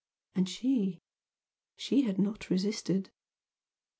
[0.33, 0.97] And she,
[1.77, 3.11] she had not resisted.